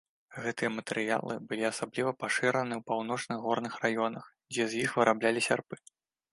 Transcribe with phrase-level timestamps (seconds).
[0.43, 5.75] Гэтыя матэрыялы былі асабліва пашыраны ў паўночных горных раёнах, дзе з іх выраблялі сярпы.